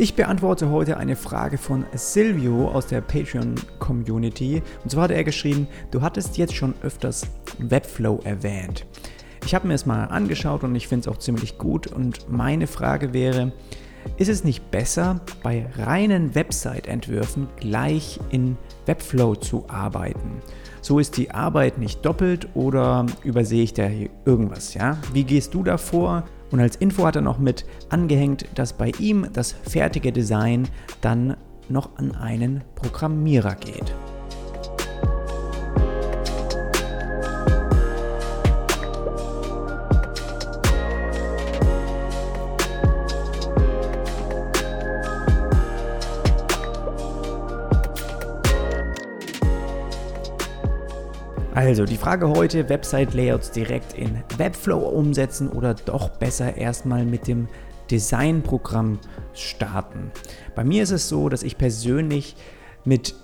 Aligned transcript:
Ich 0.00 0.14
beantworte 0.14 0.70
heute 0.70 0.96
eine 0.96 1.14
Frage 1.14 1.58
von 1.58 1.84
Silvio 1.92 2.70
aus 2.70 2.86
der 2.86 3.02
Patreon-Community. 3.02 4.62
Und 4.82 4.90
zwar 4.90 5.04
hat 5.04 5.10
er 5.10 5.24
geschrieben, 5.24 5.68
du 5.90 6.00
hattest 6.00 6.38
jetzt 6.38 6.54
schon 6.54 6.72
öfters 6.80 7.26
Webflow 7.58 8.18
erwähnt. 8.24 8.86
Ich 9.44 9.54
habe 9.54 9.68
mir 9.68 9.74
es 9.74 9.84
mal 9.84 10.06
angeschaut 10.06 10.64
und 10.64 10.74
ich 10.74 10.88
finde 10.88 11.02
es 11.02 11.08
auch 11.14 11.18
ziemlich 11.18 11.58
gut. 11.58 11.86
Und 11.86 12.30
meine 12.30 12.66
Frage 12.66 13.12
wäre, 13.12 13.52
ist 14.16 14.30
es 14.30 14.42
nicht 14.42 14.70
besser, 14.70 15.20
bei 15.42 15.66
reinen 15.76 16.34
Website-Entwürfen 16.34 17.48
gleich 17.56 18.18
in 18.30 18.56
Webflow 18.86 19.34
zu 19.34 19.66
arbeiten? 19.68 20.40
So 20.80 20.98
ist 20.98 21.18
die 21.18 21.30
Arbeit 21.30 21.76
nicht 21.76 22.06
doppelt 22.06 22.48
oder 22.54 23.04
übersehe 23.22 23.64
ich 23.64 23.74
da 23.74 23.84
hier 23.84 24.08
irgendwas, 24.24 24.72
ja? 24.72 24.96
Wie 25.12 25.24
gehst 25.24 25.52
du 25.52 25.62
davor? 25.62 26.24
Und 26.50 26.60
als 26.60 26.76
Info 26.76 27.06
hat 27.06 27.16
er 27.16 27.22
noch 27.22 27.38
mit 27.38 27.64
angehängt, 27.88 28.46
dass 28.54 28.72
bei 28.72 28.92
ihm 28.98 29.26
das 29.32 29.52
fertige 29.52 30.12
Design 30.12 30.68
dann 31.00 31.36
noch 31.68 31.96
an 31.96 32.12
einen 32.12 32.62
Programmierer 32.74 33.54
geht. 33.54 33.94
Also 51.70 51.84
die 51.84 51.98
Frage 51.98 52.28
heute, 52.28 52.68
Website-Layouts 52.68 53.52
direkt 53.52 53.92
in 53.92 54.24
Webflow 54.38 54.88
umsetzen 54.88 55.48
oder 55.48 55.74
doch 55.74 56.08
besser 56.08 56.56
erstmal 56.56 57.04
mit 57.04 57.28
dem 57.28 57.46
Designprogramm 57.92 58.98
starten. 59.34 60.10
Bei 60.56 60.64
mir 60.64 60.82
ist 60.82 60.90
es 60.90 61.08
so, 61.08 61.28
dass 61.28 61.44
ich 61.44 61.58
persönlich 61.58 62.34
mit 62.84 63.14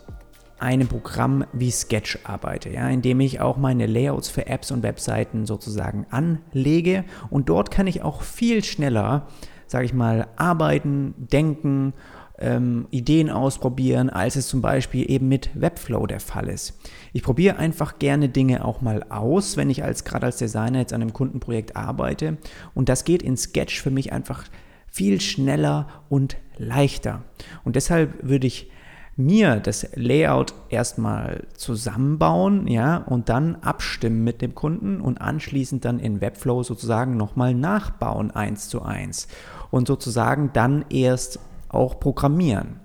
einem 0.61 0.87
Programm 0.87 1.45
wie 1.55 1.73
Sketch 1.73 2.21
arbeite, 2.23 2.71
ja, 2.71 2.89
in 2.89 3.03
dem 3.03 3.19
ich 3.19 3.41
auch 3.41 3.57
meine 3.57 3.87
Layouts 3.87 4.29
für 4.29 4.47
Apps 4.47 4.71
und 4.71 4.85
Webseiten 4.85 5.45
sozusagen 5.45 6.07
anlege 6.11 7.05
und 7.31 7.49
dort 7.49 7.73
kann 7.73 7.89
ich 7.89 8.03
auch 8.03 8.23
viel 8.23 8.63
schneller, 8.63 9.27
sage 9.67 9.87
ich 9.87 9.93
mal, 9.93 10.29
arbeiten, 10.37 11.15
denken 11.19 11.95
ähm, 12.39 12.87
Ideen 12.91 13.31
ausprobieren, 13.31 14.11
als 14.11 14.37
es 14.37 14.49
zum 14.49 14.61
Beispiel 14.61 15.11
eben 15.11 15.29
mit 15.29 15.51
Webflow 15.55 16.07
der 16.07 16.21
Fall 16.21 16.49
ist. 16.49 16.79
Ich 17.13 17.23
probiere 17.23 17.57
einfach 17.57 17.99
gerne 17.99 18.29
Dinge 18.29 18.65
auch 18.65 18.81
mal 18.81 19.05
aus, 19.09 19.57
wenn 19.57 19.71
ich 19.71 19.83
als 19.85 20.05
gerade 20.05 20.27
als 20.27 20.37
Designer 20.37 20.81
jetzt 20.81 20.93
an 20.93 21.03
einem 21.03 21.13
Kundenprojekt 21.13 21.77
arbeite. 21.77 22.37
Und 22.75 22.89
das 22.89 23.05
geht 23.05 23.23
in 23.23 23.37
Sketch 23.37 23.81
für 23.81 23.91
mich 23.91 24.13
einfach 24.13 24.45
viel 24.87 25.21
schneller 25.21 25.89
und 26.09 26.37
leichter. 26.59 27.23
Und 27.65 27.77
deshalb 27.77 28.27
würde 28.27 28.47
ich 28.47 28.71
mir 29.17 29.57
das 29.61 29.89
Layout 29.95 30.53
erstmal 30.69 31.45
zusammenbauen, 31.55 32.67
ja, 32.67 32.99
und 32.99 33.31
dann 33.31 33.57
abstimmen 33.57 34.25
mit 34.25 34.43
dem 34.43 34.55
Kunden 34.55 35.01
und 35.01 35.23
anschließend 35.23 35.87
dann 35.87 35.99
in 35.99 36.21
Webflow 36.21 36.63
sozusagen 36.63 37.17
nochmal 37.17 37.55
nachbauen 37.55 38.31
eins 38.31 38.69
zu 38.69 38.83
eins 38.83 39.29
und 39.71 39.89
sozusagen 39.89 40.51
dann 40.53 40.85
erst 40.91 41.41
auch 41.69 42.01
programmieren. 42.01 42.81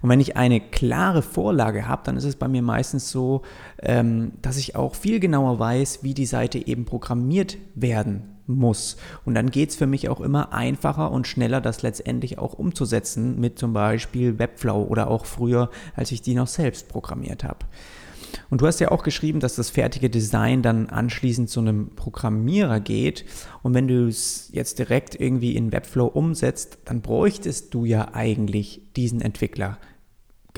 Und 0.00 0.10
wenn 0.10 0.20
ich 0.20 0.36
eine 0.36 0.60
klare 0.60 1.22
Vorlage 1.22 1.88
habe, 1.88 2.02
dann 2.04 2.16
ist 2.16 2.24
es 2.24 2.36
bei 2.36 2.48
mir 2.48 2.62
meistens 2.62 3.10
so, 3.10 3.42
ähm, 3.82 4.32
dass 4.42 4.56
ich 4.56 4.76
auch 4.76 4.94
viel 4.94 5.18
genauer 5.20 5.58
weiß, 5.58 6.00
wie 6.02 6.14
die 6.14 6.26
Seite 6.26 6.66
eben 6.66 6.84
programmiert 6.84 7.58
werden 7.74 8.36
muss. 8.46 8.96
Und 9.24 9.34
dann 9.34 9.50
geht 9.50 9.70
es 9.70 9.76
für 9.76 9.86
mich 9.86 10.08
auch 10.08 10.20
immer 10.20 10.52
einfacher 10.52 11.10
und 11.10 11.26
schneller, 11.26 11.60
das 11.60 11.82
letztendlich 11.82 12.38
auch 12.38 12.54
umzusetzen 12.54 13.38
mit 13.40 13.58
zum 13.58 13.72
Beispiel 13.72 14.38
Webflow 14.38 14.84
oder 14.84 15.10
auch 15.10 15.26
früher, 15.26 15.70
als 15.94 16.12
ich 16.12 16.22
die 16.22 16.34
noch 16.34 16.46
selbst 16.46 16.88
programmiert 16.88 17.44
habe. 17.44 17.66
Und 18.50 18.60
du 18.60 18.66
hast 18.66 18.80
ja 18.80 18.90
auch 18.90 19.02
geschrieben, 19.02 19.40
dass 19.40 19.56
das 19.56 19.70
fertige 19.70 20.10
Design 20.10 20.62
dann 20.62 20.88
anschließend 20.88 21.48
zu 21.48 21.60
einem 21.60 21.90
Programmierer 21.94 22.80
geht. 22.80 23.24
Und 23.62 23.74
wenn 23.74 23.88
du 23.88 24.06
es 24.06 24.50
jetzt 24.52 24.78
direkt 24.78 25.18
irgendwie 25.20 25.56
in 25.56 25.72
Webflow 25.72 26.06
umsetzt, 26.06 26.78
dann 26.84 27.00
bräuchtest 27.00 27.74
du 27.74 27.84
ja 27.84 28.14
eigentlich 28.14 28.82
diesen 28.96 29.20
Entwickler 29.20 29.78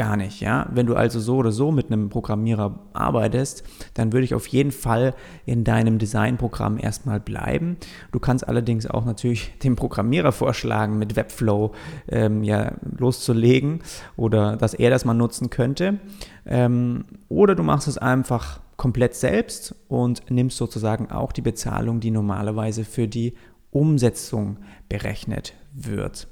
gar 0.01 0.17
nicht, 0.17 0.41
ja. 0.41 0.67
Wenn 0.73 0.87
du 0.87 0.97
also 0.97 1.21
so 1.21 1.37
oder 1.37 1.53
so 1.53 1.73
mit 1.73 1.89
einem 1.93 2.09
Programmierer 2.09 2.87
arbeitest, 2.95 3.65
dann 3.93 4.15
würde 4.15 4.25
ich 4.25 4.35
auf 4.35 4.47
jeden 4.47 4.71
Fall 4.71 5.15
in 5.45 5.63
deinem 5.63 5.99
Designprogramm 5.99 6.79
erstmal 6.79 7.21
bleiben. 7.21 7.77
Du 8.11 8.19
kannst 8.19 8.49
allerdings 8.49 8.87
auch 8.87 9.05
natürlich 9.05 9.53
dem 9.63 9.77
Programmierer 9.77 10.33
vorschlagen, 10.33 10.97
mit 10.97 11.17
Webflow 11.17 11.73
ähm, 12.09 12.43
ja, 12.43 12.73
loszulegen 12.97 13.81
oder 14.17 14.57
dass 14.57 14.73
er 14.73 14.89
das 14.89 15.05
mal 15.05 15.13
nutzen 15.13 15.51
könnte. 15.51 16.01
Ähm, 16.47 17.05
oder 17.29 17.55
du 17.55 17.63
machst 17.63 17.87
es 17.87 17.99
einfach 17.99 18.61
komplett 18.79 19.15
selbst 19.15 19.75
und 19.89 20.31
nimmst 20.31 20.57
sozusagen 20.57 21.11
auch 21.11 21.31
die 21.31 21.43
Bezahlung, 21.43 22.01
die 22.01 22.11
normalerweise 22.11 22.87
für 22.87 23.07
die 23.07 23.35
Umsetzung 23.71 24.61
berechnet 24.89 25.53
wird. 25.75 26.27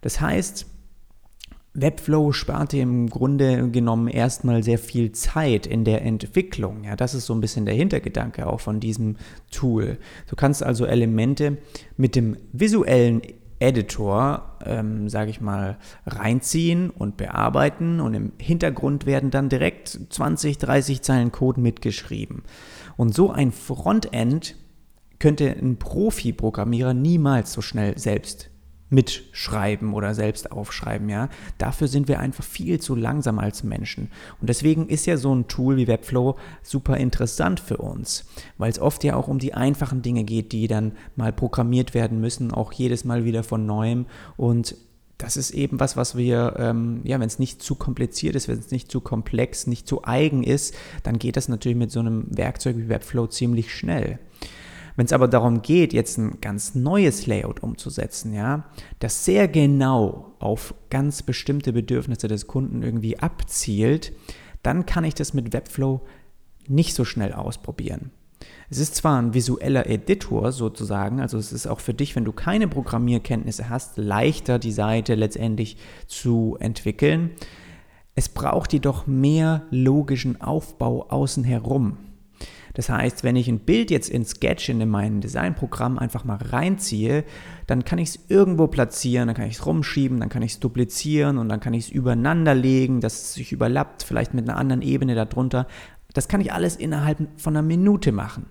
Das 0.00 0.20
heißt, 0.20 0.77
Webflow 1.74 2.32
spart 2.32 2.72
dir 2.72 2.82
im 2.82 3.08
Grunde 3.08 3.70
genommen 3.70 4.08
erstmal 4.08 4.62
sehr 4.62 4.78
viel 4.78 5.12
Zeit 5.12 5.66
in 5.66 5.84
der 5.84 6.02
Entwicklung. 6.02 6.84
Ja, 6.84 6.96
das 6.96 7.14
ist 7.14 7.26
so 7.26 7.34
ein 7.34 7.40
bisschen 7.40 7.66
der 7.66 7.74
Hintergedanke 7.74 8.46
auch 8.46 8.60
von 8.60 8.80
diesem 8.80 9.16
Tool. 9.50 9.98
Du 10.28 10.36
kannst 10.36 10.62
also 10.62 10.86
Elemente 10.86 11.58
mit 11.96 12.16
dem 12.16 12.36
visuellen 12.52 13.22
Editor, 13.60 14.56
ähm, 14.64 15.08
sage 15.08 15.30
ich 15.30 15.40
mal, 15.40 15.78
reinziehen 16.06 16.90
und 16.90 17.16
bearbeiten 17.16 18.00
und 18.00 18.14
im 18.14 18.32
Hintergrund 18.38 19.04
werden 19.04 19.30
dann 19.30 19.48
direkt 19.48 19.98
20, 20.10 20.58
30 20.58 21.02
Zeilen 21.02 21.32
Code 21.32 21.60
mitgeschrieben. 21.60 22.42
Und 22.96 23.14
so 23.14 23.30
ein 23.30 23.52
Frontend 23.52 24.56
könnte 25.18 25.50
ein 25.50 25.76
Profi-Programmierer 25.78 26.94
niemals 26.94 27.52
so 27.52 27.60
schnell 27.60 27.98
selbst 27.98 28.50
mitschreiben 28.90 29.92
oder 29.92 30.14
selbst 30.14 30.52
aufschreiben, 30.52 31.08
ja. 31.08 31.28
Dafür 31.58 31.88
sind 31.88 32.08
wir 32.08 32.20
einfach 32.20 32.44
viel 32.44 32.80
zu 32.80 32.94
langsam 32.94 33.38
als 33.38 33.62
Menschen. 33.62 34.10
Und 34.40 34.48
deswegen 34.48 34.88
ist 34.88 35.06
ja 35.06 35.16
so 35.16 35.34
ein 35.34 35.48
Tool 35.48 35.76
wie 35.76 35.88
Webflow 35.88 36.36
super 36.62 36.96
interessant 36.96 37.60
für 37.60 37.78
uns, 37.78 38.24
weil 38.56 38.70
es 38.70 38.78
oft 38.78 39.04
ja 39.04 39.16
auch 39.16 39.28
um 39.28 39.38
die 39.38 39.54
einfachen 39.54 40.02
Dinge 40.02 40.24
geht, 40.24 40.52
die 40.52 40.68
dann 40.68 40.92
mal 41.16 41.32
programmiert 41.32 41.94
werden 41.94 42.20
müssen, 42.20 42.52
auch 42.52 42.72
jedes 42.72 43.04
Mal 43.04 43.24
wieder 43.24 43.42
von 43.42 43.66
neuem. 43.66 44.06
Und 44.36 44.76
das 45.18 45.36
ist 45.36 45.50
eben 45.50 45.80
was, 45.80 45.96
was 45.96 46.16
wir, 46.16 46.54
ähm, 46.58 47.00
ja, 47.02 47.18
wenn 47.18 47.26
es 47.26 47.40
nicht 47.40 47.60
zu 47.60 47.74
kompliziert 47.74 48.36
ist, 48.36 48.46
wenn 48.46 48.58
es 48.58 48.70
nicht 48.70 48.90
zu 48.90 49.00
komplex, 49.00 49.66
nicht 49.66 49.86
zu 49.86 50.04
eigen 50.04 50.44
ist, 50.44 50.74
dann 51.02 51.18
geht 51.18 51.36
das 51.36 51.48
natürlich 51.48 51.76
mit 51.76 51.90
so 51.90 52.00
einem 52.00 52.26
Werkzeug 52.30 52.76
wie 52.76 52.88
Webflow 52.88 53.26
ziemlich 53.26 53.74
schnell. 53.74 54.20
Wenn 54.98 55.06
es 55.06 55.12
aber 55.12 55.28
darum 55.28 55.62
geht, 55.62 55.92
jetzt 55.92 56.18
ein 56.18 56.40
ganz 56.40 56.74
neues 56.74 57.28
Layout 57.28 57.62
umzusetzen, 57.62 58.34
ja, 58.34 58.64
das 58.98 59.24
sehr 59.24 59.46
genau 59.46 60.34
auf 60.40 60.74
ganz 60.90 61.22
bestimmte 61.22 61.72
Bedürfnisse 61.72 62.26
des 62.26 62.48
Kunden 62.48 62.82
irgendwie 62.82 63.16
abzielt, 63.16 64.12
dann 64.64 64.86
kann 64.86 65.04
ich 65.04 65.14
das 65.14 65.34
mit 65.34 65.52
Webflow 65.52 66.00
nicht 66.66 66.94
so 66.94 67.04
schnell 67.04 67.32
ausprobieren. 67.32 68.10
Es 68.70 68.78
ist 68.78 68.96
zwar 68.96 69.22
ein 69.22 69.34
visueller 69.34 69.88
Editor 69.88 70.50
sozusagen, 70.50 71.20
also 71.20 71.38
es 71.38 71.52
ist 71.52 71.68
auch 71.68 71.78
für 71.78 71.94
dich, 71.94 72.16
wenn 72.16 72.24
du 72.24 72.32
keine 72.32 72.66
Programmierkenntnisse 72.66 73.68
hast, 73.68 73.98
leichter 73.98 74.58
die 74.58 74.72
Seite 74.72 75.14
letztendlich 75.14 75.76
zu 76.08 76.56
entwickeln. 76.58 77.30
Es 78.16 78.28
braucht 78.28 78.72
jedoch 78.72 79.06
mehr 79.06 79.62
logischen 79.70 80.40
Aufbau 80.40 81.06
außen 81.08 81.44
herum. 81.44 81.98
Das 82.78 82.90
heißt, 82.90 83.24
wenn 83.24 83.34
ich 83.34 83.48
ein 83.48 83.58
Bild 83.58 83.90
jetzt 83.90 84.08
in 84.08 84.24
Sketch 84.24 84.68
in 84.68 84.88
mein 84.88 85.20
Designprogramm 85.20 85.98
einfach 85.98 86.24
mal 86.24 86.36
reinziehe, 86.36 87.24
dann 87.66 87.84
kann 87.84 87.98
ich 87.98 88.10
es 88.10 88.20
irgendwo 88.28 88.68
platzieren, 88.68 89.26
dann 89.26 89.34
kann 89.34 89.48
ich 89.48 89.56
es 89.56 89.66
rumschieben, 89.66 90.20
dann 90.20 90.28
kann 90.28 90.42
ich 90.42 90.52
es 90.52 90.60
duplizieren 90.60 91.38
und 91.38 91.48
dann 91.48 91.58
kann 91.58 91.74
ich 91.74 91.86
es 91.86 91.90
übereinander 91.90 92.54
legen, 92.54 93.00
dass 93.00 93.14
es 93.14 93.34
sich 93.34 93.50
überlappt, 93.50 94.04
vielleicht 94.04 94.32
mit 94.32 94.48
einer 94.48 94.56
anderen 94.56 94.82
Ebene 94.82 95.16
darunter. 95.16 95.66
Das 96.14 96.28
kann 96.28 96.40
ich 96.40 96.52
alles 96.52 96.76
innerhalb 96.76 97.18
von 97.36 97.56
einer 97.56 97.66
Minute 97.66 98.12
machen. 98.12 98.46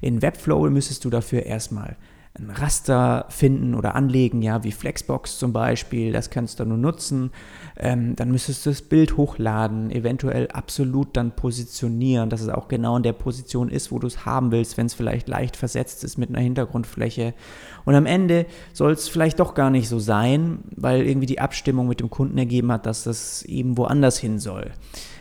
In 0.00 0.22
Webflow 0.22 0.68
müsstest 0.70 1.04
du 1.04 1.10
dafür 1.10 1.44
erstmal 1.44 1.96
ein 2.38 2.50
Raster 2.50 3.26
finden 3.28 3.74
oder 3.74 3.94
anlegen, 3.94 4.42
ja, 4.42 4.62
wie 4.64 4.72
Flexbox 4.72 5.38
zum 5.38 5.52
Beispiel, 5.52 6.12
das 6.12 6.30
kannst 6.30 6.60
du 6.60 6.64
nur 6.64 6.78
nutzen. 6.78 7.30
Ähm, 7.76 8.16
dann 8.16 8.30
müsstest 8.30 8.64
du 8.64 8.70
das 8.70 8.82
Bild 8.82 9.16
hochladen, 9.16 9.90
eventuell 9.90 10.48
absolut 10.48 11.16
dann 11.16 11.32
positionieren, 11.32 12.30
dass 12.30 12.40
es 12.40 12.48
auch 12.48 12.68
genau 12.68 12.96
in 12.96 13.02
der 13.02 13.12
Position 13.12 13.68
ist, 13.68 13.92
wo 13.92 13.98
du 13.98 14.06
es 14.06 14.24
haben 14.24 14.52
willst, 14.52 14.76
wenn 14.76 14.86
es 14.86 14.94
vielleicht 14.94 15.28
leicht 15.28 15.56
versetzt 15.56 16.04
ist 16.04 16.18
mit 16.18 16.28
einer 16.28 16.40
Hintergrundfläche. 16.40 17.34
Und 17.84 17.94
am 17.94 18.06
Ende 18.06 18.46
soll 18.72 18.92
es 18.92 19.08
vielleicht 19.08 19.40
doch 19.40 19.54
gar 19.54 19.70
nicht 19.70 19.88
so 19.88 19.98
sein, 19.98 20.60
weil 20.76 21.06
irgendwie 21.06 21.26
die 21.26 21.40
Abstimmung 21.40 21.88
mit 21.88 22.00
dem 22.00 22.10
Kunden 22.10 22.38
ergeben 22.38 22.70
hat, 22.72 22.86
dass 22.86 23.04
das 23.04 23.42
eben 23.42 23.76
woanders 23.76 24.18
hin 24.18 24.38
soll. 24.38 24.72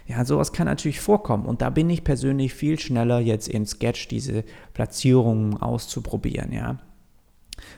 Ja, 0.07 0.23
sowas 0.23 0.53
kann 0.53 0.67
natürlich 0.67 1.01
vorkommen 1.01 1.45
und 1.45 1.61
da 1.61 1.69
bin 1.69 1.89
ich 1.89 2.03
persönlich 2.03 2.53
viel 2.53 2.79
schneller 2.79 3.19
jetzt 3.19 3.49
in 3.49 3.65
Sketch 3.65 4.07
diese 4.07 4.45
Platzierungen 4.73 5.57
auszuprobieren, 5.57 6.53
ja. 6.53 6.77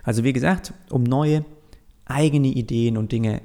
Also 0.03 0.23
wie 0.23 0.33
gesagt, 0.33 0.73
um 0.89 1.03
neue 1.03 1.45
eigene 2.05 2.47
Ideen 2.47 2.97
und 2.97 3.11
Dinge 3.11 3.41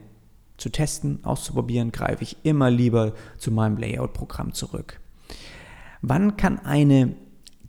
zu 0.56 0.68
testen, 0.70 1.24
auszuprobieren, 1.24 1.92
greife 1.92 2.22
ich 2.22 2.36
immer 2.44 2.70
lieber 2.70 3.14
zu 3.38 3.50
meinem 3.50 3.76
Layout-Programm 3.76 4.54
zurück. 4.54 5.00
Wann 6.00 6.36
kann 6.36 6.58
eine 6.58 7.14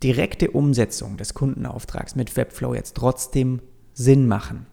direkte 0.03 0.51
Umsetzung 0.51 1.17
des 1.17 1.33
Kundenauftrags 1.33 2.15
mit 2.15 2.35
Webflow 2.35 2.73
jetzt 2.73 2.95
trotzdem 2.95 3.61
Sinn 3.93 4.27
machen? 4.27 4.67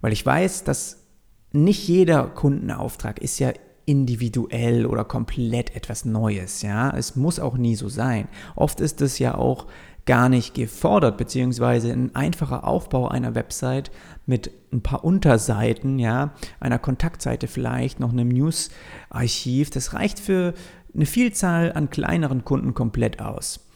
Weil 0.00 0.12
ich 0.12 0.24
weiß, 0.24 0.64
dass 0.64 1.04
nicht 1.52 1.86
jeder 1.86 2.26
Kundenauftrag 2.26 3.20
ist 3.20 3.38
ja 3.38 3.52
individuell 3.84 4.86
oder 4.86 5.04
komplett 5.04 5.74
etwas 5.74 6.04
Neues, 6.04 6.62
ja. 6.62 6.96
Es 6.96 7.16
muss 7.16 7.40
auch 7.40 7.56
nie 7.56 7.74
so 7.74 7.88
sein. 7.88 8.28
Oft 8.54 8.80
ist 8.80 9.00
es 9.00 9.18
ja 9.18 9.34
auch 9.34 9.66
gar 10.04 10.28
nicht 10.28 10.54
gefordert, 10.54 11.16
beziehungsweise 11.16 11.92
ein 11.92 12.14
einfacher 12.14 12.66
Aufbau 12.66 13.08
einer 13.08 13.34
Website 13.34 13.90
mit 14.26 14.50
ein 14.72 14.82
paar 14.82 15.04
Unterseiten, 15.04 15.98
ja, 15.98 16.34
einer 16.60 16.78
Kontaktseite 16.78 17.46
vielleicht, 17.46 18.00
noch 18.00 18.12
einem 18.12 18.28
News-Archiv, 18.28 19.70
das 19.70 19.94
reicht 19.94 20.18
für 20.18 20.54
eine 20.94 21.06
Vielzahl 21.06 21.72
an 21.72 21.90
kleineren 21.90 22.44
Kunden 22.44 22.74
komplett 22.74 23.20
aus. 23.20 23.66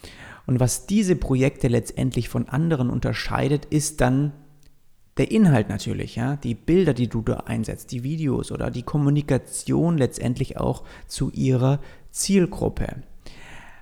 Und 0.47 0.61
was 0.61 0.87
diese 0.87 1.17
Projekte 1.17 1.69
letztendlich 1.69 2.29
von 2.29 2.49
anderen 2.49 2.91
unterscheidet, 2.91 3.65
ist 3.67 4.01
dann 4.01 4.33
der 5.17 5.31
Inhalt 5.31 5.69
natürlich, 5.69 6.17
ja, 6.17 6.37
die 6.37 6.55
Bilder, 6.55 6.93
die 6.93 7.09
du 7.09 7.23
da 7.23 7.39
einsetzt, 7.47 7.91
die 7.91 8.03
Videos 8.03 8.53
oder 8.53 8.71
die 8.71 8.83
Kommunikation 8.83 9.97
letztendlich 9.97 10.59
auch 10.59 10.85
zu 11.07 11.31
ihrer 11.31 11.81
Zielgruppe. 12.11 13.03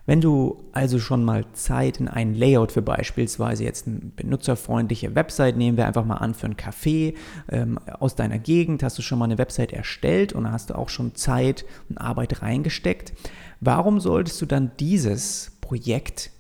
Wenn 0.07 0.21
du 0.21 0.63
also 0.73 0.99
schon 0.99 1.25
mal 1.25 1.47
Zeit 1.55 1.99
in 1.99 2.09
ein 2.09 2.35
Layout 2.35 2.73
für 2.73 2.83
beispielsweise 2.83 3.65
jetzt 3.65 3.87
eine 3.87 4.01
benutzerfreundliche 4.17 5.15
Website, 5.15 5.57
nehmen 5.57 5.79
wir 5.79 5.87
einfach 5.87 6.05
mal 6.05 6.17
an 6.17 6.35
für 6.35 6.47
ein 6.47 6.57
Café 6.57 7.15
ähm, 7.51 7.79
aus 7.79 8.15
deiner 8.15 8.39
Gegend, 8.39 8.83
hast 8.83 8.99
du 8.99 9.03
schon 9.03 9.19
mal 9.19 9.25
eine 9.25 9.39
Website 9.39 9.73
erstellt 9.73 10.35
und 10.35 10.51
hast 10.51 10.71
du 10.71 10.75
auch 10.75 10.91
schon 10.91 11.15
Zeit 11.15 11.65
und 11.89 11.99
Arbeit 11.99 12.43
reingesteckt, 12.43 13.15
warum 13.61 13.99
solltest 13.99 14.43
du 14.43 14.47
dann 14.47 14.73
dieses 14.79 15.53
Projekt 15.63 16.31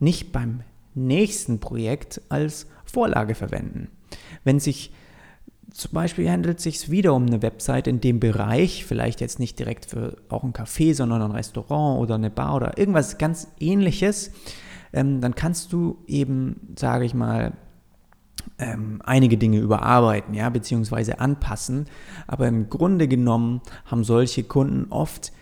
nicht 0.00 0.32
beim 0.32 0.62
nächsten 0.94 1.60
Projekt 1.60 2.22
als 2.30 2.66
Vorlage 2.86 3.34
verwenden? 3.34 3.88
Wenn 4.42 4.58
sich 4.58 4.90
zum 5.72 5.92
Beispiel 5.92 6.30
handelt 6.30 6.58
es 6.58 6.64
sich 6.64 6.90
wieder 6.90 7.14
um 7.14 7.26
eine 7.26 7.42
Website 7.42 7.86
in 7.86 8.00
dem 8.00 8.20
Bereich, 8.20 8.84
vielleicht 8.84 9.20
jetzt 9.20 9.38
nicht 9.38 9.58
direkt 9.58 9.86
für 9.86 10.16
auch 10.28 10.44
ein 10.44 10.52
Café, 10.52 10.94
sondern 10.94 11.22
ein 11.22 11.30
Restaurant 11.30 12.00
oder 12.00 12.16
eine 12.16 12.30
Bar 12.30 12.56
oder 12.56 12.78
irgendwas 12.78 13.18
ganz 13.18 13.48
ähnliches, 13.58 14.32
ähm, 14.92 15.20
dann 15.20 15.34
kannst 15.34 15.72
du 15.72 15.98
eben, 16.06 16.74
sage 16.78 17.06
ich 17.06 17.14
mal, 17.14 17.52
ähm, 18.58 19.00
einige 19.04 19.38
Dinge 19.38 19.58
überarbeiten, 19.58 20.34
ja, 20.34 20.50
beziehungsweise 20.50 21.20
anpassen. 21.20 21.86
Aber 22.26 22.48
im 22.48 22.68
Grunde 22.68 23.08
genommen 23.08 23.62
haben 23.86 24.04
solche 24.04 24.44
Kunden 24.44 24.90
oft 24.90 25.32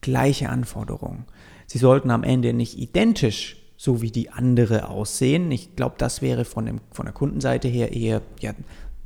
gleiche 0.00 0.50
Anforderungen. 0.50 1.24
Sie 1.66 1.78
sollten 1.78 2.10
am 2.10 2.24
Ende 2.24 2.52
nicht 2.52 2.78
identisch 2.78 3.56
so 3.76 4.00
wie 4.00 4.10
die 4.10 4.30
andere 4.30 4.88
aussehen. 4.88 5.50
Ich 5.50 5.74
glaube, 5.74 5.96
das 5.98 6.22
wäre 6.22 6.44
von, 6.44 6.66
dem, 6.66 6.80
von 6.92 7.06
der 7.06 7.14
Kundenseite 7.14 7.66
her 7.66 7.92
eher 7.92 8.22
ja, 8.40 8.52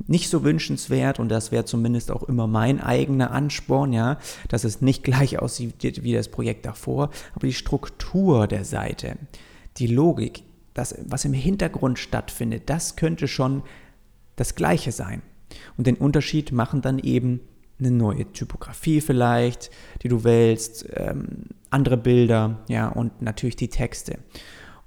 nicht 0.05 0.29
so 0.29 0.43
wünschenswert 0.43 1.19
und 1.19 1.29
das 1.29 1.51
wäre 1.51 1.65
zumindest 1.65 2.11
auch 2.11 2.23
immer 2.23 2.47
mein 2.47 2.79
eigener 2.79 3.31
Ansporn, 3.31 3.93
ja, 3.93 4.19
dass 4.47 4.63
es 4.63 4.81
nicht 4.81 5.03
gleich 5.03 5.39
aussieht 5.39 6.03
wie 6.03 6.13
das 6.13 6.29
Projekt 6.29 6.65
davor, 6.65 7.09
aber 7.33 7.47
die 7.47 7.53
Struktur 7.53 8.47
der 8.47 8.63
Seite, 8.63 9.17
die 9.77 9.87
Logik, 9.87 10.43
das, 10.73 10.95
was 11.07 11.25
im 11.25 11.33
Hintergrund 11.33 11.97
stattfindet, 11.97 12.63
das 12.67 12.95
könnte 12.95 13.27
schon 13.27 13.63
das 14.35 14.55
Gleiche 14.55 14.91
sein. 14.91 15.21
Und 15.77 15.87
den 15.87 15.95
Unterschied 15.95 16.51
machen 16.51 16.81
dann 16.81 16.99
eben 16.99 17.41
eine 17.79 17.91
neue 17.91 18.31
Typografie 18.31 19.01
vielleicht, 19.01 19.69
die 20.01 20.07
du 20.07 20.23
wählst, 20.23 20.85
ähm, 20.93 21.45
andere 21.69 21.97
Bilder, 21.97 22.59
ja, 22.67 22.87
und 22.87 23.21
natürlich 23.21 23.55
die 23.55 23.69
Texte. 23.69 24.19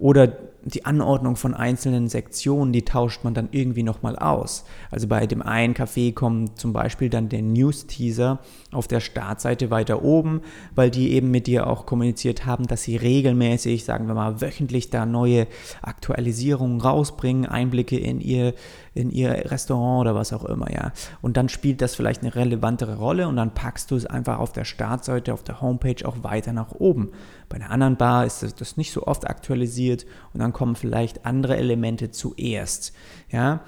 Oder 0.01 0.33
die 0.65 0.85
Anordnung 0.85 1.37
von 1.37 1.55
einzelnen 1.55 2.09
Sektionen, 2.09 2.73
die 2.73 2.85
tauscht 2.85 3.23
man 3.23 3.35
dann 3.35 3.49
irgendwie 3.53 3.83
nochmal 3.83 4.17
aus. 4.17 4.65
Also 4.91 5.07
bei 5.07 5.27
dem 5.27 5.43
einen 5.43 5.75
Café 5.75 6.13
kommt 6.13 6.59
zum 6.59 6.73
Beispiel 6.73 7.09
dann 7.09 7.29
der 7.29 7.43
News-Teaser 7.43 8.39
auf 8.73 8.89
der 8.89 9.01
Startseite 9.01 9.71
weiter 9.71 10.03
oben, 10.03 10.41
weil 10.75 10.91
die 10.91 11.13
eben 11.13 11.31
mit 11.31 11.47
dir 11.47 11.67
auch 11.67 11.87
kommuniziert 11.87 12.47
haben, 12.47 12.67
dass 12.67 12.83
sie 12.83 12.97
regelmäßig, 12.97 13.85
sagen 13.85 14.07
wir 14.07 14.15
mal 14.15 14.41
wöchentlich, 14.41 14.91
da 14.91 15.07
neue 15.07 15.47
Aktualisierungen 15.83 16.81
rausbringen, 16.81 17.47
Einblicke 17.47 17.99
in 17.99 18.21
ihr, 18.21 18.55
in 18.95 19.11
ihr 19.11 19.31
Restaurant 19.51 20.01
oder 20.01 20.15
was 20.15 20.33
auch 20.33 20.45
immer, 20.45 20.73
ja. 20.73 20.93
Und 21.23 21.37
dann 21.37 21.49
spielt 21.49 21.81
das 21.81 21.95
vielleicht 21.95 22.23
eine 22.23 22.35
relevantere 22.35 22.97
Rolle 22.97 23.29
und 23.29 23.37
dann 23.37 23.55
packst 23.55 23.91
du 23.91 23.97
es 23.97 24.07
einfach 24.07 24.39
auf 24.39 24.53
der 24.53 24.65
Startseite, 24.65 25.33
auf 25.33 25.43
der 25.43 25.61
Homepage 25.61 26.07
auch 26.07 26.23
weiter 26.23 26.53
nach 26.53 26.73
oben. 26.73 27.11
Bei 27.49 27.57
einer 27.57 27.71
anderen 27.71 27.97
Bar 27.97 28.27
ist 28.27 28.61
das 28.61 28.77
nicht 28.77 28.93
so 28.93 29.07
oft 29.07 29.29
aktualisiert 29.29 30.07
und 30.33 30.41
dann 30.41 30.53
kommen 30.53 30.75
vielleicht 30.75 31.25
andere 31.25 31.57
Elemente 31.57 32.11
zuerst. 32.11 32.93
Ja, 33.31 33.61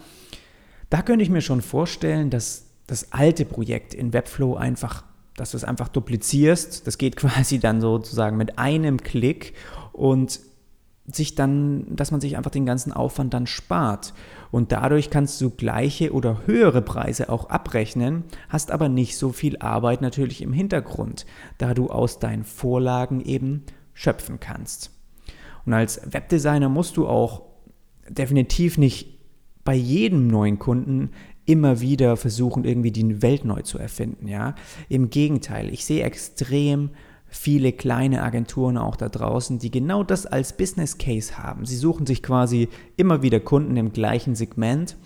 da 0.91 1.03
könnte 1.03 1.23
ich 1.23 1.31
mir 1.31 1.41
schon 1.41 1.63
vorstellen, 1.63 2.31
dass 2.31 2.67
das 2.87 3.13
alte 3.13 3.45
Projekt 3.45 3.95
in 3.95 4.13
Webflow 4.13 4.57
einfach, 4.57 5.05
dass 5.37 5.53
du 5.53 5.57
es 5.57 5.65
einfach 5.65 5.89
duplizierst. 5.89 6.87
Das 6.87 6.99
geht 6.99 7.17
quasi 7.17 7.61
dann 7.61 7.81
sozusagen 7.81 8.37
mit 8.37 8.59
einem 8.59 8.99
Klick 9.03 9.55
und 9.93 10.41
sich 11.06 11.34
dann, 11.34 11.96
dass 11.96 12.10
man 12.12 12.20
sich 12.20 12.37
einfach 12.37 12.50
den 12.50 12.66
ganzen 12.66 12.93
Aufwand 12.93 13.34
dann 13.34 13.46
spart. 13.46 14.14
Und 14.50 14.70
dadurch 14.70 15.10
kannst 15.10 15.40
du 15.40 15.50
gleiche 15.50 16.12
oder 16.12 16.43
höhere 16.46 16.82
Preise 16.82 17.28
auch 17.28 17.49
abrechnen, 17.49 18.25
hast 18.49 18.70
aber 18.70 18.88
nicht 18.88 19.16
so 19.16 19.32
viel 19.32 19.58
Arbeit 19.58 20.00
natürlich 20.00 20.43
im 20.43 20.52
Hintergrund, 20.52 21.26
da 21.58 21.75
du 21.75 21.88
aus 21.88 22.19
deinen 22.19 22.44
Vorlagen 22.44 23.20
eben 23.20 23.64
schöpfen 23.94 24.38
kannst. 24.38 24.90
Und 25.66 25.72
als 25.72 26.00
Webdesigner 26.12 26.69
musst 26.69 26.96
du 26.96 27.06
auch 27.06 27.43
definitiv 28.08 28.78
nicht 28.78 29.19
bei 29.64 29.75
jedem 29.75 30.26
neuen 30.26 30.58
Kunden 30.58 31.10
immer 31.44 31.81
wieder 31.81 32.16
versuchen, 32.16 32.64
irgendwie 32.64 32.93
die 32.93 33.22
Welt 33.22 33.44
neu 33.44 33.62
zu 33.62 33.78
erfinden. 33.78 34.28
Ja? 34.28 34.54
Im 34.88 35.10
Gegenteil, 35.10 35.72
ich 35.72 35.84
sehe 35.84 36.04
extrem 36.04 36.90
viele 37.32 37.73
kleine 37.73 38.23
Agenturen 38.23 38.76
auch 38.76 38.94
da 38.94 39.08
draußen, 39.08 39.58
die 39.58 39.70
genau 39.70 40.05
das 40.05 40.26
als 40.26 40.55
Business 40.55 40.99
Case 40.99 41.38
haben. 41.38 41.64
Sie 41.64 41.76
suchen 41.76 42.05
sich 42.05 42.23
quasi 42.23 42.69
immer 42.99 43.23
wieder 43.23 43.40
Kunden 43.40 43.79
im 43.79 43.93
gleichen 43.93 44.34
Segment, 44.34 44.96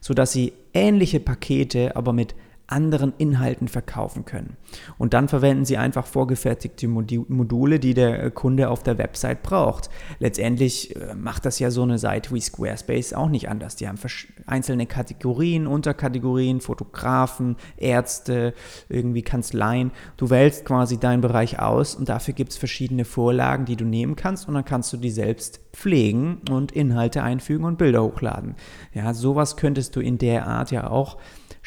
sodass 0.00 0.32
sie 0.32 0.52
ähnliche 0.74 1.20
Pakete, 1.20 1.94
aber 1.94 2.12
mit 2.12 2.34
anderen 2.68 3.12
Inhalten 3.18 3.68
verkaufen 3.68 4.24
können. 4.24 4.56
Und 4.98 5.14
dann 5.14 5.28
verwenden 5.28 5.64
sie 5.64 5.76
einfach 5.76 6.06
vorgefertigte 6.06 6.88
Module, 6.88 7.78
die 7.78 7.94
der 7.94 8.30
Kunde 8.30 8.70
auf 8.70 8.82
der 8.82 8.98
Website 8.98 9.42
braucht. 9.42 9.88
Letztendlich 10.18 10.96
äh, 10.96 11.14
macht 11.14 11.44
das 11.46 11.58
ja 11.58 11.70
so 11.70 11.82
eine 11.82 11.98
Seite 11.98 12.34
wie 12.34 12.40
Squarespace 12.40 13.12
auch 13.12 13.28
nicht 13.28 13.48
anders. 13.48 13.76
Die 13.76 13.86
haben 13.86 13.98
einzelne 14.46 14.86
Kategorien, 14.86 15.66
Unterkategorien, 15.66 16.60
Fotografen, 16.60 17.56
Ärzte, 17.76 18.52
irgendwie 18.88 19.22
Kanzleien. 19.22 19.92
Du 20.16 20.30
wählst 20.30 20.64
quasi 20.64 20.98
deinen 20.98 21.20
Bereich 21.20 21.60
aus 21.60 21.94
und 21.94 22.08
dafür 22.08 22.34
gibt 22.34 22.50
es 22.52 22.56
verschiedene 22.56 23.04
Vorlagen, 23.04 23.64
die 23.64 23.76
du 23.76 23.84
nehmen 23.84 24.16
kannst 24.16 24.48
und 24.48 24.54
dann 24.54 24.64
kannst 24.64 24.92
du 24.92 24.96
die 24.96 25.10
selbst 25.10 25.60
pflegen 25.72 26.40
und 26.50 26.72
Inhalte 26.72 27.22
einfügen 27.22 27.64
und 27.64 27.78
Bilder 27.78 28.02
hochladen. 28.02 28.56
Ja, 28.92 29.14
sowas 29.14 29.56
könntest 29.56 29.94
du 29.94 30.00
in 30.00 30.18
der 30.18 30.46
Art 30.46 30.70
ja 30.70 30.90
auch 30.90 31.18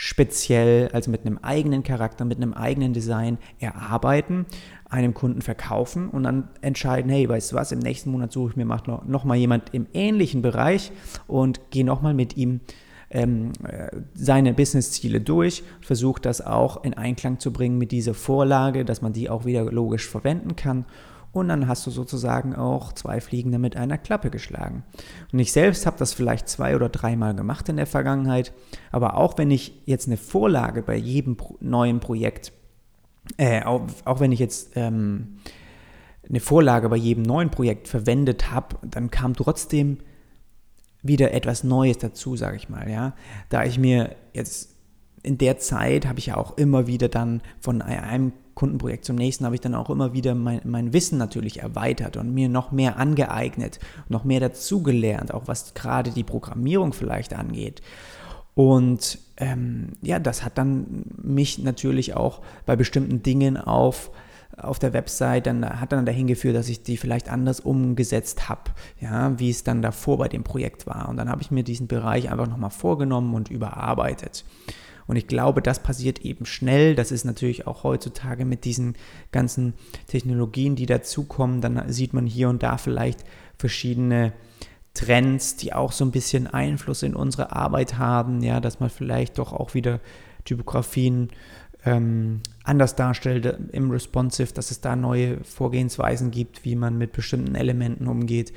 speziell, 0.01 0.88
also 0.93 1.11
mit 1.11 1.25
einem 1.25 1.37
eigenen 1.39 1.83
Charakter, 1.83 2.25
mit 2.25 2.37
einem 2.37 2.53
eigenen 2.53 2.93
Design 2.93 3.37
erarbeiten, 3.59 4.45
einem 4.89 5.13
Kunden 5.13 5.41
verkaufen 5.41 6.09
und 6.09 6.23
dann 6.23 6.49
entscheiden, 6.61 7.11
hey, 7.11 7.27
weißt 7.27 7.51
du 7.51 7.55
was, 7.55 7.71
im 7.71 7.79
nächsten 7.79 8.11
Monat 8.11 8.31
suche 8.31 8.51
ich 8.51 8.55
mir 8.55 8.65
noch, 8.65 9.05
noch 9.05 9.23
mal 9.23 9.35
jemand 9.35 9.73
im 9.73 9.87
ähnlichen 9.93 10.41
Bereich 10.41 10.91
und 11.27 11.71
gehe 11.71 11.85
noch 11.85 12.01
mal 12.01 12.13
mit 12.13 12.37
ihm 12.37 12.61
ähm, 13.11 13.51
äh, 13.63 13.89
seine 14.13 14.53
Business-Ziele 14.53 15.21
durch, 15.21 15.63
versuche 15.81 16.21
das 16.21 16.41
auch 16.41 16.83
in 16.83 16.93
Einklang 16.93 17.39
zu 17.39 17.51
bringen 17.51 17.77
mit 17.77 17.91
dieser 17.91 18.13
Vorlage, 18.13 18.85
dass 18.85 19.01
man 19.01 19.13
die 19.13 19.29
auch 19.29 19.45
wieder 19.45 19.65
logisch 19.71 20.07
verwenden 20.07 20.55
kann 20.55 20.85
und 21.31 21.47
dann 21.47 21.67
hast 21.67 21.85
du 21.85 21.91
sozusagen 21.91 22.55
auch 22.55 22.93
zwei 22.93 23.21
Fliegen 23.21 23.49
mit 23.61 23.75
einer 23.75 23.97
Klappe 23.97 24.29
geschlagen. 24.29 24.83
Und 25.31 25.39
ich 25.39 25.51
selbst 25.51 25.85
habe 25.85 25.97
das 25.97 26.13
vielleicht 26.13 26.49
zwei 26.49 26.75
oder 26.75 26.89
dreimal 26.89 27.35
gemacht 27.35 27.69
in 27.69 27.77
der 27.77 27.85
Vergangenheit, 27.85 28.53
aber 28.91 29.15
auch 29.15 29.37
wenn 29.37 29.51
ich 29.51 29.81
jetzt 29.85 30.07
eine 30.07 30.17
Vorlage 30.17 30.81
bei 30.81 30.95
jedem 30.95 31.37
neuen 31.59 31.99
Projekt, 31.99 32.51
äh, 33.37 33.63
auch, 33.63 33.81
auch, 34.05 34.19
wenn 34.19 34.31
ich 34.31 34.39
jetzt 34.39 34.71
ähm, 34.75 35.37
eine 36.27 36.39
Vorlage 36.39 36.89
bei 36.89 36.95
jedem 36.95 37.23
neuen 37.23 37.51
Projekt 37.51 37.87
verwendet 37.87 38.51
habe, 38.51 38.77
dann 38.87 39.11
kam 39.11 39.35
trotzdem 39.35 39.99
wieder 41.01 41.31
etwas 41.33 41.63
Neues 41.63 41.99
dazu, 41.99 42.35
sage 42.35 42.57
ich 42.57 42.69
mal, 42.69 42.89
ja. 42.89 43.13
Da 43.49 43.63
ich 43.63 43.77
mir 43.77 44.15
jetzt 44.33 44.78
in 45.23 45.37
der 45.37 45.57
Zeit 45.57 46.07
habe 46.07 46.19
ich 46.19 46.27
ja 46.27 46.37
auch 46.37 46.57
immer 46.57 46.87
wieder 46.87 47.09
dann 47.09 47.41
von 47.59 47.81
einem 47.81 48.33
Kundenprojekt 48.55 49.05
zum 49.05 49.15
nächsten 49.15 49.45
habe 49.45 49.55
ich 49.55 49.61
dann 49.61 49.73
auch 49.73 49.89
immer 49.89 50.11
wieder 50.11 50.35
mein, 50.35 50.59
mein 50.65 50.91
Wissen 50.91 51.17
natürlich 51.17 51.61
erweitert 51.61 52.17
und 52.17 52.33
mir 52.33 52.49
noch 52.49 52.73
mehr 52.73 52.97
angeeignet, 52.97 53.79
noch 54.09 54.25
mehr 54.25 54.41
dazugelernt, 54.41 55.33
auch 55.33 55.43
was 55.47 55.73
gerade 55.73 56.11
die 56.11 56.25
Programmierung 56.25 56.91
vielleicht 56.91 57.33
angeht. 57.33 57.81
Und 58.55 59.19
ähm, 59.37 59.93
ja, 60.01 60.19
das 60.19 60.43
hat 60.43 60.57
dann 60.57 61.05
mich 61.21 61.59
natürlich 61.59 62.15
auch 62.15 62.41
bei 62.65 62.75
bestimmten 62.75 63.23
Dingen 63.23 63.55
auf 63.55 64.11
auf 64.57 64.77
der 64.77 64.91
Website, 64.91 65.47
dann 65.47 65.79
hat 65.79 65.93
dann 65.93 66.05
dahin 66.05 66.27
geführt, 66.27 66.55
dass 66.55 66.67
ich 66.67 66.83
die 66.83 66.97
vielleicht 66.97 67.29
anders 67.29 67.61
umgesetzt 67.61 68.49
habe, 68.49 68.71
ja, 68.99 69.39
wie 69.39 69.49
es 69.49 69.63
dann 69.63 69.81
davor 69.81 70.17
bei 70.17 70.27
dem 70.27 70.43
Projekt 70.43 70.85
war. 70.85 71.07
Und 71.07 71.15
dann 71.15 71.29
habe 71.29 71.41
ich 71.41 71.49
mir 71.49 71.63
diesen 71.63 71.87
Bereich 71.87 72.29
einfach 72.29 72.47
nochmal 72.47 72.69
vorgenommen 72.69 73.35
und 73.35 73.49
überarbeitet. 73.49 74.43
Und 75.09 75.15
ich 75.15 75.25
glaube, 75.25 75.63
das 75.63 75.81
passiert 75.81 76.19
eben 76.19 76.45
schnell. 76.45 76.93
Das 76.93 77.11
ist 77.11 77.25
natürlich 77.25 77.65
auch 77.65 77.83
heutzutage 77.83 78.45
mit 78.45 78.63
diesen 78.63 78.95
ganzen 79.31 79.73
Technologien, 80.05 80.75
die 80.75 80.85
dazukommen. 80.85 81.61
Dann 81.61 81.91
sieht 81.91 82.13
man 82.13 82.27
hier 82.27 82.47
und 82.47 82.61
da 82.61 82.77
vielleicht 82.77 83.23
verschiedene 83.57 84.33
Trends, 84.93 85.55
die 85.55 85.73
auch 85.73 85.93
so 85.93 86.05
ein 86.05 86.11
bisschen 86.11 86.45
Einfluss 86.45 87.01
in 87.01 87.15
unsere 87.15 87.55
Arbeit 87.55 87.97
haben. 87.97 88.43
Ja, 88.43 88.59
dass 88.59 88.79
man 88.79 88.91
vielleicht 88.91 89.39
doch 89.39 89.51
auch 89.51 89.73
wieder 89.73 89.99
Typografien 90.45 91.29
ähm, 91.85 92.41
anders 92.63 92.95
darstellt 92.95 93.57
im 93.71 93.89
Responsive, 93.89 94.53
dass 94.53 94.69
es 94.69 94.79
da 94.79 94.95
neue 94.95 95.43
Vorgehensweisen 95.43 96.29
gibt, 96.29 96.65
wie 96.65 96.75
man 96.75 96.99
mit 96.99 97.13
bestimmten 97.13 97.55
Elementen 97.55 98.05
umgeht. 98.05 98.53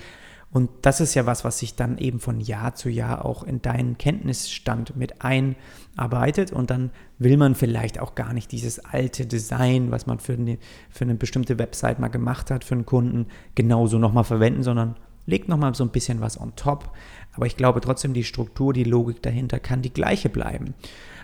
Und 0.53 0.69
das 0.83 1.01
ist 1.01 1.15
ja 1.15 1.25
was, 1.25 1.45
was 1.45 1.59
sich 1.59 1.77
dann 1.77 1.97
eben 1.97 2.21
von 2.21 2.39
Jahr 2.39 2.75
zu 2.75 2.91
Jahr 2.91 3.25
auch 3.25 3.43
in 3.43 3.63
deinen 3.63 3.97
Kenntnisstand 3.97 4.97
mit 4.97 5.23
einarbeitet. 5.23 6.53
Und 6.53 6.71
dann 6.71 6.91
will 7.19 7.39
man 7.39 7.55
vielleicht 7.55 7.99
auch 7.99 8.15
gar 8.15 8.35
nicht 8.35 8.53
dieses 8.53 8.79
alte 8.79 9.25
Design, 9.25 9.91
was 9.91 10.07
man 10.07 10.19
für 10.19 10.35
eine, 10.35 10.59
für 10.91 11.05
eine 11.05 11.15
bestimmte 11.15 11.59
Website 11.59 11.99
mal 11.99 12.09
gemacht 12.09 12.51
hat, 12.51 12.65
für 12.65 12.75
einen 12.75 12.85
Kunden 12.85 13.27
genauso 13.55 13.99
nochmal 13.99 14.25
verwenden, 14.25 14.63
sondern 14.63 14.97
legt 15.25 15.49
nochmal 15.49 15.75
so 15.75 15.85
ein 15.85 15.91
bisschen 15.91 16.21
was 16.21 16.39
on 16.39 16.55
top. 16.55 16.93
Aber 17.33 17.47
ich 17.47 17.57
glaube 17.57 17.81
trotzdem, 17.81 18.13
die 18.13 18.25
Struktur, 18.25 18.75
die 18.75 18.85
Logik 18.85 19.23
dahinter 19.23 19.59
kann 19.59 19.81
die 19.81 19.93
gleiche 19.93 20.29
bleiben. 20.29 20.75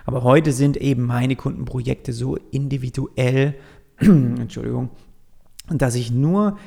Aber 0.05 0.23
heute 0.23 0.53
sind 0.53 0.75
eben 0.75 1.03
meine 1.03 1.35
Kundenprojekte 1.35 2.13
so 2.13 2.35
individuell, 2.35 3.53
Entschuldigung, 3.99 4.89
dass 5.69 5.93
ich 5.93 6.09
nur 6.09 6.57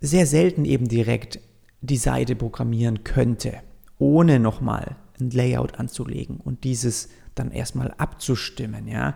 sehr 0.00 0.26
selten 0.26 0.66
eben 0.66 0.86
direkt 0.86 1.40
die 1.80 1.96
Seite 1.96 2.34
programmieren 2.36 3.04
könnte, 3.04 3.54
ohne 3.98 4.40
nochmal 4.40 4.96
ein 5.20 5.30
Layout 5.30 5.78
anzulegen 5.78 6.38
und 6.38 6.64
dieses 6.64 7.08
dann 7.34 7.50
erstmal 7.50 7.94
abzustimmen, 7.98 8.88
ja. 8.88 9.14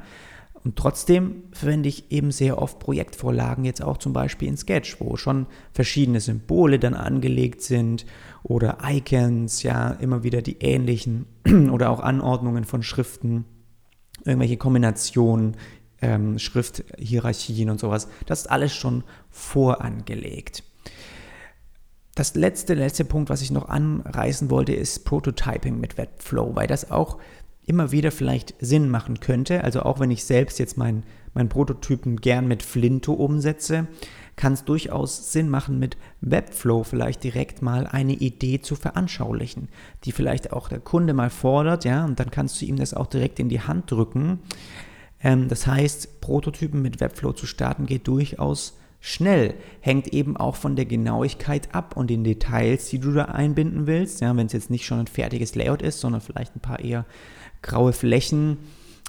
Und 0.65 0.77
trotzdem 0.77 1.43
verwende 1.51 1.89
ich 1.89 2.13
eben 2.13 2.31
sehr 2.31 2.63
oft 2.63 2.79
Projektvorlagen, 2.79 3.65
jetzt 3.65 3.83
auch 3.83 3.97
zum 3.97 4.13
Beispiel 4.13 4.47
in 4.47 4.57
Sketch, 4.57 5.01
wo 5.01 5.17
schon 5.17 5.47
verschiedene 5.73 6.21
Symbole 6.21 6.79
dann 6.79 6.95
angelegt 6.95 7.63
sind 7.63 8.07
oder 8.45 8.79
Icons, 8.85 9.65
ja, 9.65 9.91
immer 9.91 10.23
wieder 10.23 10.41
die 10.41 10.59
ähnlichen 10.61 11.27
oder 11.73 11.91
auch 11.91 11.99
Anordnungen 11.99 12.65
von 12.65 12.85
Schriften, 12.85 13.45
irgendwelche 14.25 14.57
Kombinationen, 14.57 15.57
ähm, 16.01 16.39
Schrifthierarchien 16.39 17.69
und 17.69 17.81
sowas. 17.81 18.09
Das 18.27 18.43
ist 18.43 18.51
alles 18.51 18.73
schon 18.73 19.03
vorangelegt. 19.31 20.63
Das 22.15 22.35
letzte, 22.35 22.75
letzte 22.75 23.05
Punkt, 23.05 23.31
was 23.31 23.41
ich 23.41 23.51
noch 23.51 23.69
anreißen 23.69 24.51
wollte, 24.51 24.75
ist 24.75 25.05
Prototyping 25.05 25.81
mit 25.81 25.97
Webflow, 25.97 26.55
weil 26.55 26.67
das 26.67 26.91
auch 26.91 27.19
immer 27.65 27.93
wieder 27.93 28.11
vielleicht 28.11 28.55
Sinn 28.61 28.91
machen 28.91 29.21
könnte. 29.21 29.65
Also 29.65 29.83
auch 29.83 30.01
wenn 30.01 30.11
ich 30.11 30.25
selbst 30.25 30.59
jetzt 30.59 30.77
meinen 30.77 31.05
mein 31.35 31.49
Prototypen 31.49 32.17
gern 32.21 32.47
mit 32.47 32.63
Flinto 32.63 33.15
umsetze, 33.15 33.87
kann 34.37 34.53
es 34.53 34.65
durchaus 34.65 35.33
Sinn 35.33 35.49
machen, 35.49 35.79
mit 35.79 35.97
Webflow 36.21 36.85
vielleicht 36.85 37.25
direkt 37.25 37.63
mal 37.63 37.87
eine 37.87 38.13
Idee 38.13 38.61
zu 38.61 38.77
veranschaulichen, 38.77 39.69
die 40.05 40.13
vielleicht 40.13 40.53
auch 40.53 40.69
der 40.69 40.81
Kunde 40.81 41.15
mal 41.15 41.31
fordert, 41.31 41.85
ja, 41.85 42.05
und 42.05 42.19
dann 42.21 42.31
kannst 42.31 42.61
du 42.61 42.67
ihm 42.67 42.77
das 42.77 42.95
auch 42.95 43.07
direkt 43.07 43.39
in 43.41 43.49
die 43.49 43.61
Hand 43.61 43.91
drücken. 43.91 44.41
Ähm, 45.23 45.49
das 45.49 45.67
heißt, 45.67 46.21
Prototypen 46.21 46.83
mit 46.83 47.01
Webflow 47.01 47.33
zu 47.33 47.47
starten 47.47 47.87
geht 47.87 48.09
durchaus 48.09 48.79
schnell, 49.05 49.55
hängt 49.81 50.15
eben 50.15 50.37
auch 50.37 50.55
von 50.55 50.77
der 50.77 50.87
Genauigkeit 50.87 51.75
ab 51.75 51.97
und 51.97 52.09
den 52.09 52.23
Details, 52.23 52.89
die 52.89 53.01
du 53.01 53.11
da 53.13 53.25
einbinden 53.25 53.89
willst. 53.89 54.21
Ja, 54.21 54.35
wenn 54.37 54.47
es 54.47 54.53
jetzt 54.53 54.71
nicht 54.71 54.87
schon 54.87 55.01
ein 55.01 55.09
fertiges 55.09 55.57
Layout 55.57 55.83
ist, 55.83 56.01
sondern 56.01 56.21
vielleicht 56.21 56.55
ein 56.55 56.61
paar 56.61 56.79
eher 56.79 57.05
graue 57.63 57.93
Flächen, 57.93 58.59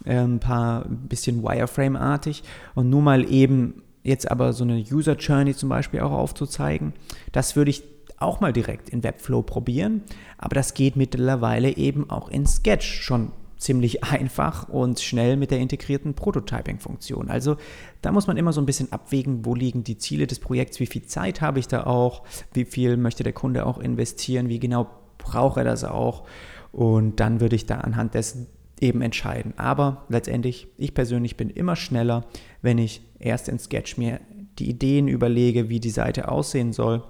äh, 0.03 0.17
ein 0.17 0.39
paar 0.39 0.87
ein 0.87 1.07
bisschen 1.07 1.43
Wireframe-artig 1.43 2.41
und 2.73 2.89
nur 2.89 3.03
mal 3.03 3.31
eben 3.31 3.83
jetzt 4.01 4.29
aber 4.29 4.51
so 4.51 4.63
eine 4.63 4.83
User 4.91 5.15
Journey 5.15 5.55
zum 5.55 5.69
Beispiel 5.69 5.99
auch 5.99 6.11
aufzuzeigen. 6.11 6.93
Das 7.31 7.55
würde 7.55 7.69
ich 7.69 7.83
auch 8.17 8.41
mal 8.41 8.51
direkt 8.51 8.89
in 8.89 9.03
Webflow 9.03 9.43
probieren, 9.43 10.01
aber 10.39 10.55
das 10.55 10.73
geht 10.73 10.95
mittlerweile 10.95 11.77
eben 11.77 12.09
auch 12.09 12.29
in 12.29 12.47
Sketch 12.47 13.01
schon 13.03 13.31
ziemlich 13.63 14.03
einfach 14.03 14.69
und 14.69 14.99
schnell 14.99 15.37
mit 15.37 15.51
der 15.51 15.59
integrierten 15.59 16.13
Prototyping-Funktion. 16.13 17.29
Also 17.29 17.57
da 18.01 18.11
muss 18.11 18.27
man 18.27 18.37
immer 18.37 18.53
so 18.53 18.61
ein 18.61 18.65
bisschen 18.65 18.91
abwägen, 18.91 19.45
wo 19.45 19.55
liegen 19.55 19.83
die 19.83 19.97
Ziele 19.97 20.27
des 20.27 20.39
Projekts, 20.39 20.79
wie 20.79 20.85
viel 20.85 21.03
Zeit 21.03 21.41
habe 21.41 21.59
ich 21.59 21.67
da 21.67 21.85
auch, 21.85 22.23
wie 22.53 22.65
viel 22.65 22.97
möchte 22.97 23.23
der 23.23 23.33
Kunde 23.33 23.65
auch 23.65 23.79
investieren, 23.79 24.49
wie 24.49 24.59
genau 24.59 24.87
braucht 25.17 25.57
er 25.57 25.63
das 25.63 25.83
auch. 25.83 26.23
Und 26.71 27.19
dann 27.19 27.39
würde 27.39 27.55
ich 27.55 27.65
da 27.65 27.77
anhand 27.77 28.13
dessen 28.13 28.47
eben 28.81 29.01
entscheiden. 29.01 29.53
Aber 29.57 30.05
letztendlich, 30.09 30.67
ich 30.77 30.93
persönlich 30.93 31.37
bin 31.37 31.49
immer 31.49 31.75
schneller, 31.75 32.25
wenn 32.61 32.77
ich 32.77 33.01
erst 33.19 33.47
in 33.47 33.59
Sketch 33.59 33.97
mir 33.97 34.19
die 34.59 34.69
Ideen 34.69 35.07
überlege, 35.07 35.69
wie 35.69 35.79
die 35.79 35.89
Seite 35.89 36.29
aussehen 36.29 36.73
soll 36.73 37.03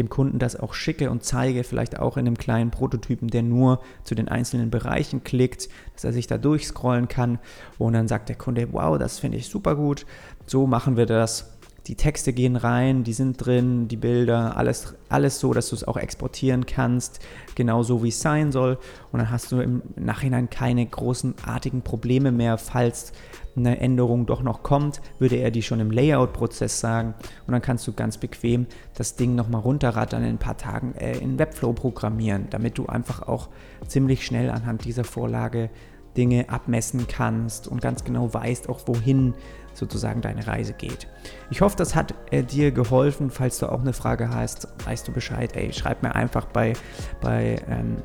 dem 0.00 0.08
Kunden 0.08 0.38
das 0.38 0.58
auch 0.58 0.74
schicke 0.74 1.10
und 1.10 1.22
zeige, 1.22 1.62
vielleicht 1.62 1.98
auch 1.98 2.16
in 2.16 2.26
einem 2.26 2.38
kleinen 2.38 2.70
Prototypen, 2.70 3.28
der 3.28 3.42
nur 3.42 3.80
zu 4.02 4.14
den 4.14 4.28
einzelnen 4.28 4.70
Bereichen 4.70 5.22
klickt, 5.22 5.68
dass 5.94 6.04
er 6.04 6.12
sich 6.12 6.26
da 6.26 6.38
durchscrollen 6.38 7.08
kann 7.08 7.38
und 7.78 7.92
dann 7.92 8.08
sagt 8.08 8.28
der 8.28 8.36
Kunde, 8.36 8.68
wow, 8.72 8.98
das 8.98 9.18
finde 9.18 9.38
ich 9.38 9.48
super 9.48 9.76
gut, 9.76 10.06
so 10.46 10.66
machen 10.66 10.96
wir 10.96 11.06
das. 11.06 11.56
Die 11.86 11.94
Texte 11.94 12.32
gehen 12.32 12.56
rein, 12.56 13.04
die 13.04 13.14
sind 13.14 13.44
drin, 13.44 13.88
die 13.88 13.96
Bilder, 13.96 14.56
alles, 14.56 14.94
alles 15.08 15.40
so, 15.40 15.54
dass 15.54 15.70
du 15.70 15.76
es 15.76 15.88
auch 15.88 15.96
exportieren 15.96 16.66
kannst, 16.66 17.20
genauso 17.54 18.04
wie 18.04 18.10
es 18.10 18.20
sein 18.20 18.52
soll. 18.52 18.78
Und 19.10 19.18
dann 19.18 19.30
hast 19.30 19.50
du 19.50 19.60
im 19.60 19.82
Nachhinein 19.96 20.50
keine 20.50 20.84
großenartigen 20.84 21.82
Probleme 21.82 22.32
mehr, 22.32 22.58
falls 22.58 23.12
eine 23.56 23.80
Änderung 23.80 24.26
doch 24.26 24.42
noch 24.42 24.62
kommt, 24.62 25.00
würde 25.18 25.36
er 25.36 25.50
die 25.50 25.62
schon 25.62 25.80
im 25.80 25.90
Layout-Prozess 25.90 26.80
sagen 26.80 27.14
und 27.46 27.52
dann 27.52 27.62
kannst 27.62 27.86
du 27.86 27.92
ganz 27.92 28.18
bequem 28.18 28.66
das 28.94 29.16
Ding 29.16 29.34
nochmal 29.34 29.60
runterrattern 29.60 30.22
in 30.22 30.30
ein 30.30 30.38
paar 30.38 30.56
Tagen 30.56 30.94
äh, 30.94 31.18
in 31.18 31.38
Webflow 31.38 31.72
programmieren, 31.72 32.46
damit 32.50 32.78
du 32.78 32.86
einfach 32.86 33.22
auch 33.22 33.48
ziemlich 33.86 34.24
schnell 34.24 34.50
anhand 34.50 34.84
dieser 34.84 35.04
Vorlage 35.04 35.70
Dinge 36.16 36.48
abmessen 36.48 37.06
kannst 37.06 37.68
und 37.68 37.80
ganz 37.80 38.04
genau 38.04 38.32
weißt 38.32 38.68
auch, 38.68 38.80
wohin 38.86 39.34
sozusagen 39.74 40.20
deine 40.20 40.46
Reise 40.46 40.72
geht. 40.72 41.06
Ich 41.50 41.60
hoffe, 41.60 41.76
das 41.76 41.94
hat 41.94 42.14
äh, 42.30 42.42
dir 42.42 42.72
geholfen. 42.72 43.30
Falls 43.30 43.58
du 43.58 43.66
auch 43.66 43.80
eine 43.80 43.92
Frage 43.92 44.30
hast, 44.30 44.68
weißt 44.84 45.06
du 45.06 45.12
Bescheid. 45.12 45.54
Ey, 45.54 45.72
schreib 45.72 46.02
mir 46.02 46.14
einfach 46.14 46.46
bei, 46.46 46.72
bei 47.20 47.62
ähm, 47.68 47.98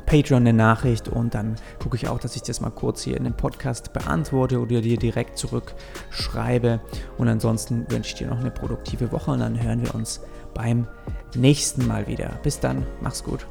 Patreon 0.00 0.42
eine 0.42 0.52
Nachricht 0.52 1.08
und 1.08 1.34
dann 1.34 1.56
gucke 1.82 1.96
ich 1.96 2.08
auch, 2.08 2.18
dass 2.18 2.36
ich 2.36 2.42
das 2.42 2.60
mal 2.60 2.70
kurz 2.70 3.02
hier 3.02 3.16
in 3.16 3.24
dem 3.24 3.34
Podcast 3.34 3.92
beantworte 3.92 4.60
oder 4.60 4.80
dir 4.80 4.98
direkt 4.98 5.38
zurückschreibe. 5.38 6.80
Und 7.18 7.28
ansonsten 7.28 7.86
wünsche 7.90 8.10
ich 8.10 8.14
dir 8.16 8.28
noch 8.28 8.40
eine 8.40 8.50
produktive 8.50 9.12
Woche 9.12 9.30
und 9.32 9.40
dann 9.40 9.62
hören 9.62 9.82
wir 9.82 9.94
uns 9.94 10.20
beim 10.54 10.86
nächsten 11.34 11.86
Mal 11.86 12.06
wieder. 12.06 12.38
Bis 12.42 12.60
dann, 12.60 12.86
mach's 13.00 13.22
gut. 13.22 13.46